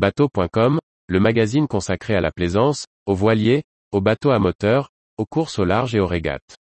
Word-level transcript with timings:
Bateau.com, 0.00 0.80
le 1.08 1.20
magazine 1.20 1.68
consacré 1.68 2.14
à 2.14 2.22
la 2.22 2.30
plaisance, 2.30 2.86
aux 3.04 3.14
voiliers, 3.14 3.64
aux 3.92 4.00
bateaux 4.00 4.30
à 4.30 4.38
moteur, 4.38 4.88
aux 5.18 5.26
courses 5.26 5.58
au 5.58 5.66
large 5.66 5.94
et 5.94 6.00
aux 6.00 6.06
régates. 6.06 6.56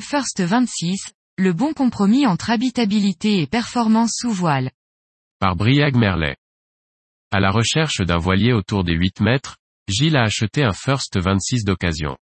First 0.00 0.40
26, 0.40 1.12
le 1.36 1.52
bon 1.52 1.74
compromis 1.74 2.26
entre 2.26 2.48
habitabilité 2.48 3.42
et 3.42 3.46
performance 3.46 4.12
sous 4.14 4.32
voile. 4.32 4.70
Par 5.38 5.54
Briag 5.54 5.96
Merlet. 5.96 6.36
À 7.30 7.40
la 7.40 7.50
recherche 7.50 8.00
d'un 8.00 8.16
voilier 8.16 8.54
autour 8.54 8.84
des 8.84 8.94
8 8.94 9.20
mètres, 9.20 9.58
Gilles 9.88 10.16
a 10.16 10.22
acheté 10.22 10.62
un 10.62 10.74
First 10.74 11.18
26 11.18 11.64
d'occasion. 11.64 12.18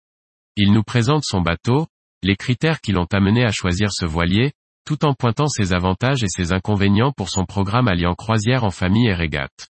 Il 0.57 0.73
nous 0.73 0.83
présente 0.83 1.23
son 1.25 1.41
bateau, 1.41 1.87
les 2.25 2.34
critères 2.34 2.80
qui 2.80 2.91
l'ont 2.91 3.07
amené 3.12 3.45
à 3.45 3.53
choisir 3.53 3.93
ce 3.93 4.05
voilier, 4.05 4.53
tout 4.84 5.05
en 5.05 5.15
pointant 5.15 5.47
ses 5.47 5.73
avantages 5.73 6.25
et 6.25 6.29
ses 6.29 6.53
inconvénients 6.53 7.12
pour 7.12 7.30
son 7.30 7.45
programme 7.45 7.87
alliant 7.87 8.17
croisière 8.17 8.65
en 8.65 8.70
famille 8.70 9.06
et 9.06 9.15
régate. 9.15 9.69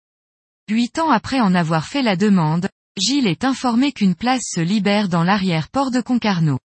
Huit 0.69 0.99
ans 0.99 1.09
après 1.09 1.41
en 1.41 1.53
avoir 1.53 1.85
fait 1.85 2.01
la 2.01 2.15
demande, 2.15 2.69
Gilles 2.97 3.27
est 3.27 3.43
informé 3.43 3.91
qu'une 3.91 4.15
place 4.15 4.43
se 4.45 4.61
libère 4.61 5.09
dans 5.09 5.25
l'arrière-port 5.25 5.91
de 5.91 5.99
Concarneau. 5.99 6.59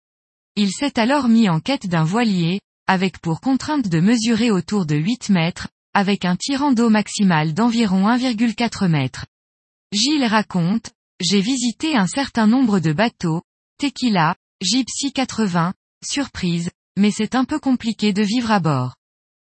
Il 0.57 0.71
s'est 0.71 0.99
alors 0.99 1.29
mis 1.29 1.47
en 1.47 1.61
quête 1.61 1.87
d'un 1.87 2.03
voilier, 2.03 2.59
avec 2.85 3.19
pour 3.19 3.39
contrainte 3.39 3.87
de 3.87 4.01
mesurer 4.01 4.51
autour 4.51 4.85
de 4.85 4.95
8 4.95 5.29
mètres, 5.29 5.69
avec 5.93 6.25
un 6.25 6.35
tirant 6.35 6.73
d'eau 6.73 6.89
maximal 6.89 7.53
d'environ 7.53 8.09
1,4 8.09 8.89
mètres. 8.89 9.25
Gilles 9.93 10.25
raconte, 10.25 10.91
j'ai 11.19 11.41
visité 11.41 11.95
un 11.95 12.07
certain 12.07 12.47
nombre 12.47 12.79
de 12.79 12.93
bateaux, 12.93 13.41
Tequila, 13.77 14.35
Gypsy 14.61 15.13
80, 15.13 15.73
Surprise, 16.03 16.69
mais 16.97 17.11
c'est 17.11 17.35
un 17.35 17.45
peu 17.45 17.59
compliqué 17.59 18.13
de 18.13 18.23
vivre 18.23 18.51
à 18.51 18.59
bord. 18.59 18.95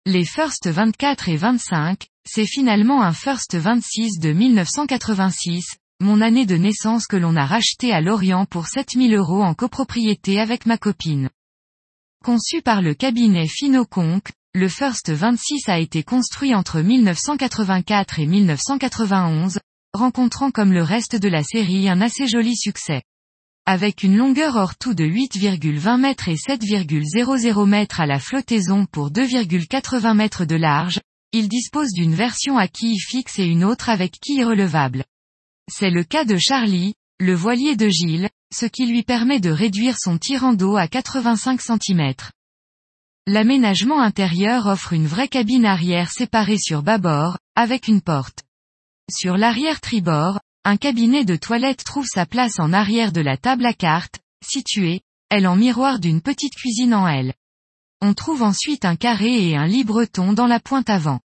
Les 0.05 0.23
First 0.23 0.67
24 0.67 1.29
et 1.29 1.35
25, 1.35 2.07
c'est 2.25 2.45
finalement 2.45 3.03
un 3.03 3.13
First 3.13 3.55
26 3.55 4.19
de 4.19 4.31
1986, 4.31 5.65
mon 5.99 6.21
année 6.21 6.45
de 6.45 6.55
naissance 6.55 7.07
que 7.07 7.17
l'on 7.17 7.35
a 7.35 7.45
racheté 7.45 7.91
à 7.91 8.01
Lorient 8.01 8.45
pour 8.45 8.67
7000 8.67 9.15
euros 9.15 9.43
en 9.43 9.53
copropriété 9.53 10.39
avec 10.39 10.65
ma 10.65 10.77
copine. 10.77 11.29
Conçu 12.23 12.61
par 12.61 12.81
le 12.81 12.93
cabinet 12.93 13.47
Finoconc, 13.47 14.21
le 14.53 14.69
First 14.69 15.11
26 15.11 15.69
a 15.69 15.79
été 15.79 16.03
construit 16.03 16.55
entre 16.55 16.81
1984 16.81 18.19
et 18.19 18.25
1991, 18.25 19.59
rencontrant 19.97 20.51
comme 20.51 20.71
le 20.71 20.83
reste 20.83 21.15
de 21.15 21.27
la 21.27 21.43
série 21.43 21.89
un 21.89 21.99
assez 21.99 22.27
joli 22.27 22.55
succès. 22.55 23.01
Avec 23.65 24.03
une 24.03 24.15
longueur 24.15 24.55
hors 24.55 24.77
tout 24.77 24.93
de 24.93 25.03
8,20 25.03 25.99
mètres 25.99 26.29
et 26.29 26.35
7,00 26.35 27.67
mètres 27.67 27.99
à 27.99 28.05
la 28.05 28.19
flottaison 28.19 28.85
pour 28.85 29.11
2,80 29.11 30.15
mètres 30.15 30.45
de 30.45 30.55
large, 30.55 31.01
il 31.33 31.49
dispose 31.49 31.91
d'une 31.91 32.15
version 32.15 32.57
à 32.57 32.69
quille 32.69 32.99
fixe 32.99 33.39
et 33.39 33.45
une 33.45 33.65
autre 33.65 33.89
avec 33.89 34.13
quille 34.21 34.45
relevable. 34.45 35.03
C'est 35.69 35.89
le 35.89 36.05
cas 36.05 36.23
de 36.23 36.37
Charlie, 36.37 36.93
le 37.19 37.33
voilier 37.33 37.75
de 37.75 37.89
Gilles, 37.89 38.29
ce 38.55 38.65
qui 38.65 38.85
lui 38.85 39.03
permet 39.03 39.41
de 39.41 39.49
réduire 39.49 39.97
son 39.99 40.17
tirant 40.17 40.53
d'eau 40.53 40.77
à 40.77 40.87
85 40.87 41.59
cm. 41.61 42.13
L'aménagement 43.25 43.99
intérieur 43.99 44.67
offre 44.67 44.93
une 44.93 45.07
vraie 45.07 45.27
cabine 45.27 45.65
arrière 45.65 46.11
séparée 46.11 46.57
sur 46.57 46.83
bâbord, 46.83 47.37
avec 47.55 47.89
une 47.89 47.99
porte. 47.99 48.46
Sur 49.09 49.37
l'arrière 49.37 49.79
tribord, 49.79 50.39
un 50.65 50.75
cabinet 50.75 51.23
de 51.23 51.37
toilette 51.37 51.83
trouve 51.85 52.05
sa 52.05 52.25
place 52.25 52.59
en 52.59 52.73
arrière 52.73 53.13
de 53.13 53.21
la 53.21 53.37
table 53.37 53.65
à 53.65 53.73
cartes, 53.73 54.19
située, 54.45 54.99
elle 55.29 55.47
en 55.47 55.55
miroir 55.55 55.99
d'une 55.99 56.21
petite 56.21 56.55
cuisine 56.55 56.93
en 56.93 57.07
L. 57.07 57.33
On 58.01 58.13
trouve 58.13 58.43
ensuite 58.43 58.83
un 58.83 58.97
carré 58.97 59.47
et 59.47 59.55
un 59.55 59.65
lit 59.65 59.85
breton 59.85 60.33
dans 60.33 60.45
la 60.45 60.59
pointe 60.59 60.89
avant. 60.89 61.21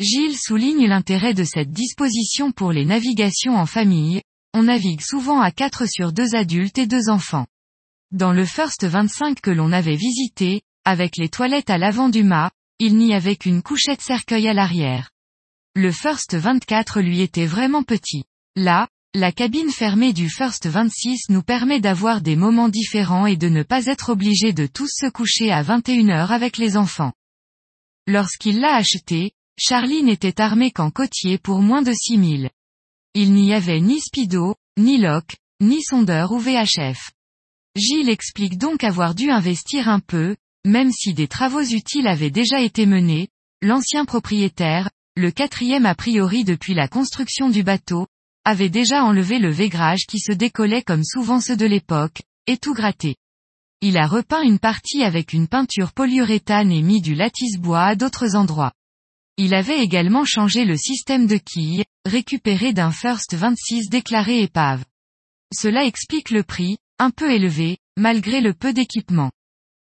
Gilles 0.00 0.36
souligne 0.36 0.86
l'intérêt 0.86 1.32
de 1.32 1.44
cette 1.44 1.70
disposition 1.70 2.52
pour 2.52 2.72
les 2.72 2.84
navigations 2.84 3.56
en 3.56 3.66
famille, 3.66 4.20
on 4.52 4.64
navigue 4.64 5.00
souvent 5.00 5.40
à 5.40 5.50
4 5.50 5.86
sur 5.88 6.12
2 6.12 6.34
adultes 6.34 6.76
et 6.76 6.86
2 6.86 7.08
enfants. 7.08 7.46
Dans 8.10 8.32
le 8.32 8.44
First 8.44 8.84
25 8.84 9.40
que 9.40 9.50
l'on 9.50 9.72
avait 9.72 9.96
visité, 9.96 10.60
avec 10.84 11.16
les 11.16 11.30
toilettes 11.30 11.70
à 11.70 11.78
l'avant 11.78 12.10
du 12.10 12.22
mât, 12.22 12.50
il 12.78 12.98
n'y 12.98 13.14
avait 13.14 13.36
qu'une 13.36 13.62
couchette 13.62 14.02
cercueil 14.02 14.46
à 14.46 14.52
l'arrière. 14.52 15.11
Le 15.74 15.90
First 15.90 16.36
24 16.36 17.00
lui 17.00 17.22
était 17.22 17.46
vraiment 17.46 17.82
petit. 17.82 18.24
Là, 18.56 18.88
la 19.14 19.32
cabine 19.32 19.70
fermée 19.70 20.12
du 20.12 20.28
First 20.28 20.66
26 20.66 21.30
nous 21.30 21.42
permet 21.42 21.80
d'avoir 21.80 22.20
des 22.20 22.36
moments 22.36 22.68
différents 22.68 23.24
et 23.24 23.38
de 23.38 23.48
ne 23.48 23.62
pas 23.62 23.86
être 23.86 24.10
obligé 24.10 24.52
de 24.52 24.66
tous 24.66 24.90
se 24.92 25.08
coucher 25.08 25.50
à 25.50 25.62
21h 25.62 26.28
avec 26.28 26.58
les 26.58 26.76
enfants. 26.76 27.14
Lorsqu'il 28.06 28.60
l'a 28.60 28.74
acheté, 28.74 29.32
Charlie 29.58 30.02
n'était 30.02 30.42
armé 30.42 30.72
qu'en 30.72 30.90
côtier 30.90 31.38
pour 31.38 31.62
moins 31.62 31.80
de 31.80 31.94
6000. 31.94 32.50
Il 33.14 33.32
n'y 33.32 33.54
avait 33.54 33.80
ni 33.80 33.98
speedo, 33.98 34.56
ni 34.76 34.98
lock, 34.98 35.36
ni 35.62 35.82
sondeur 35.82 36.32
ou 36.32 36.38
VHF. 36.38 37.12
Gilles 37.76 38.10
explique 38.10 38.58
donc 38.58 38.84
avoir 38.84 39.14
dû 39.14 39.30
investir 39.30 39.88
un 39.88 40.00
peu, 40.00 40.36
même 40.66 40.92
si 40.92 41.14
des 41.14 41.28
travaux 41.28 41.62
utiles 41.62 42.08
avaient 42.08 42.30
déjà 42.30 42.60
été 42.60 42.84
menés, 42.84 43.28
l'ancien 43.62 44.04
propriétaire, 44.04 44.90
le 45.16 45.30
quatrième 45.30 45.84
a 45.84 45.94
priori 45.94 46.42
depuis 46.44 46.72
la 46.72 46.88
construction 46.88 47.50
du 47.50 47.62
bateau, 47.62 48.06
avait 48.44 48.70
déjà 48.70 49.04
enlevé 49.04 49.38
le 49.38 49.50
végrage 49.50 50.06
qui 50.08 50.18
se 50.18 50.32
décollait 50.32 50.82
comme 50.82 51.04
souvent 51.04 51.40
ceux 51.40 51.56
de 51.56 51.66
l'époque, 51.66 52.22
et 52.46 52.56
tout 52.56 52.72
gratté. 52.72 53.16
Il 53.82 53.98
a 53.98 54.06
repeint 54.06 54.42
une 54.42 54.58
partie 54.58 55.02
avec 55.02 55.32
une 55.32 55.48
peinture 55.48 55.92
polyuréthane 55.92 56.72
et 56.72 56.82
mis 56.82 57.02
du 57.02 57.14
lattice 57.14 57.58
bois 57.58 57.84
à 57.84 57.94
d'autres 57.94 58.36
endroits. 58.36 58.72
Il 59.36 59.54
avait 59.54 59.80
également 59.80 60.24
changé 60.24 60.64
le 60.64 60.76
système 60.76 61.26
de 61.26 61.36
quilles, 61.36 61.84
récupéré 62.06 62.72
d'un 62.72 62.90
First 62.90 63.34
26 63.34 63.90
déclaré 63.90 64.42
épave. 64.42 64.84
Cela 65.54 65.84
explique 65.84 66.30
le 66.30 66.42
prix, 66.42 66.78
un 66.98 67.10
peu 67.10 67.30
élevé, 67.30 67.78
malgré 67.98 68.40
le 68.40 68.54
peu 68.54 68.72
d'équipement. 68.72 69.30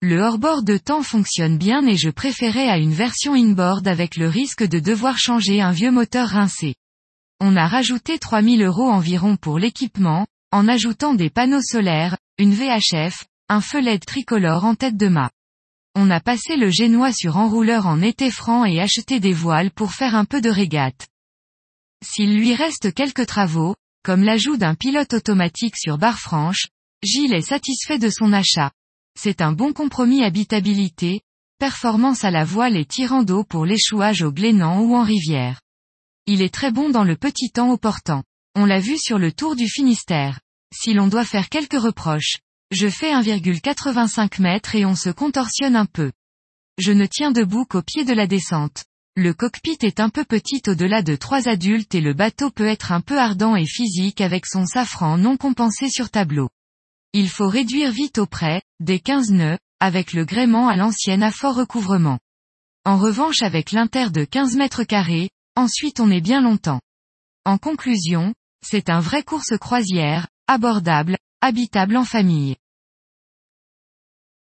Le 0.01 0.21
hors-bord 0.21 0.63
de 0.63 0.77
temps 0.77 1.03
fonctionne 1.03 1.59
bien 1.59 1.85
et 1.85 1.97
je 1.97 2.09
préférais 2.09 2.69
à 2.69 2.79
une 2.79 2.93
version 2.93 3.35
inboard 3.35 3.89
avec 3.89 4.17
le 4.17 4.29
risque 4.29 4.63
de 4.63 4.79
devoir 4.79 5.19
changer 5.19 5.61
un 5.61 5.73
vieux 5.73 5.91
moteur 5.91 6.29
rincé. 6.29 6.77
On 7.41 7.57
a 7.57 7.67
rajouté 7.67 8.21
3000 8.21 8.63
euros 8.63 8.89
environ 8.89 9.37
pour 9.37 9.59
l'équipement, 9.59 10.25
en 10.53 10.69
ajoutant 10.69 11.15
des 11.15 11.31
panneaux 11.31 11.63
solaires, 11.63 12.17
une 12.39 12.55
VHF, 12.55 13.25
un 13.49 13.61
feu 13.61 13.81
LED 13.81 14.05
tricolore 14.05 14.65
en 14.65 14.77
tête 14.77 14.97
de 14.97 15.09
mât. 15.09 15.33
On 15.97 16.11
a 16.11 16.21
passé 16.21 16.55
le 16.55 16.71
génois 16.71 17.13
sur 17.13 17.37
enrouleur 17.37 17.89
en 17.89 18.01
été 18.01 18.31
franc 18.31 18.65
et 18.65 18.81
acheté 18.81 19.19
des 19.19 19.33
voiles 19.33 19.73
pour 19.73 19.95
faire 19.95 20.15
un 20.15 20.25
peu 20.25 20.41
de 20.41 20.51
régate. 20.51 21.09
S'il 22.05 22.37
lui 22.37 22.55
reste 22.55 22.95
quelques 22.95 23.27
travaux, 23.27 23.75
comme 24.05 24.23
l'ajout 24.23 24.59
d'un 24.59 24.77
pilote 24.77 25.13
automatique 25.13 25.77
sur 25.77 25.99
barre 25.99 26.21
franche, 26.21 26.69
Gilles 27.03 27.35
est 27.35 27.41
satisfait 27.41 27.99
de 27.99 28.11
son 28.11 28.33
achat. 28.33 28.71
C'est 29.21 29.41
un 29.41 29.51
bon 29.51 29.73
compromis 29.73 30.23
habitabilité, 30.23 31.23
performance 31.59 32.23
à 32.23 32.31
la 32.31 32.45
voile 32.45 32.77
et 32.77 32.85
tirant 32.85 33.25
d'eau 33.25 33.43
pour 33.43 33.67
l'échouage 33.67 34.23
au 34.23 34.31
glénan 34.31 34.81
ou 34.83 34.95
en 34.95 35.03
rivière. 35.03 35.61
Il 36.27 36.41
est 36.41 36.55
très 36.55 36.71
bon 36.71 36.89
dans 36.89 37.03
le 37.03 37.17
petit 37.17 37.51
temps 37.51 37.73
au 37.73 37.79
portant. 37.79 38.23
On 38.55 38.65
l'a 38.65 38.79
vu 38.79 38.97
sur 38.97 39.19
le 39.19 39.33
tour 39.33 39.57
du 39.57 39.69
Finistère. 39.69 40.39
Si 40.73 40.95
l'on 40.95 41.09
doit 41.09 41.25
faire 41.25 41.49
quelques 41.49 41.81
reproches, 41.81 42.39
je 42.71 42.89
fais 42.89 43.13
1,85 43.13 44.41
mètres 44.41 44.77
et 44.77 44.87
on 44.87 44.95
se 44.95 45.11
contorsionne 45.11 45.75
un 45.75 45.87
peu. 45.87 46.13
Je 46.79 46.93
ne 46.93 47.07
tiens 47.07 47.33
debout 47.33 47.65
qu'au 47.65 47.83
pied 47.83 48.05
de 48.05 48.13
la 48.13 48.29
descente. 48.29 48.85
Le 49.17 49.35
cockpit 49.35 49.79
est 49.83 49.99
un 49.99 50.11
peu 50.11 50.25
petit 50.25 50.63
au-delà 50.69 51.03
de 51.03 51.17
trois 51.17 51.49
adultes 51.49 51.97
et 51.97 52.01
le 52.01 52.15
bateau 52.15 52.51
peut 52.51 52.69
être 52.69 52.93
un 52.93 53.01
peu 53.01 53.19
ardent 53.19 53.57
et 53.57 53.67
physique 53.67 54.21
avec 54.21 54.47
son 54.47 54.65
safran 54.65 55.19
non 55.19 55.37
compensé 55.37 55.91
sur 55.91 56.09
tableau. 56.09 56.51
Il 57.15 57.31
faut 57.31 57.49
réduire 57.49 57.91
vite 57.91 58.19
auprès, 58.19 58.61
des 58.81 59.01
15 59.01 59.31
nœuds, 59.31 59.59
avec 59.81 60.13
le 60.13 60.25
gréement 60.25 60.69
à 60.69 60.77
l'ancienne 60.77 61.23
à 61.23 61.31
fort 61.31 61.57
recouvrement. 61.57 62.19
En 62.85 62.99
revanche 62.99 63.43
avec 63.43 63.73
l'inter 63.73 64.11
de 64.11 64.25
15 64.25 64.57
mètres 64.57 64.85
carrés, 64.85 65.31
ensuite 65.57 66.01
on 66.01 66.11
est 66.11 66.21
bien 66.21 66.43
longtemps. 66.43 66.81
En 67.45 67.57
conclusion, 67.57 68.35
c'est 68.63 68.91
un 68.91 69.01
vrai 69.01 69.23
course 69.23 69.57
croisière, 69.59 70.29
abordable, 70.47 71.17
habitable 71.41 71.97
en 71.97 72.05
famille. 72.05 72.57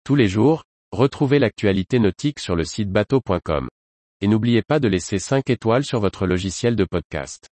Tous 0.04 0.16
les 0.16 0.28
jours, 0.28 0.64
retrouvez 0.92 1.40
l'actualité 1.40 2.00
nautique 2.00 2.40
sur 2.40 2.56
le 2.56 2.66
site 2.66 2.90
bateau.com. 2.90 3.70
Et 4.22 4.28
n'oubliez 4.28 4.64
pas 4.64 4.80
de 4.80 4.88
laisser 4.90 5.18
5 5.18 5.50
étoiles 5.50 5.86
sur 5.86 6.00
votre 6.00 6.26
logiciel 6.26 6.76
de 6.76 6.84
podcast. 6.84 7.48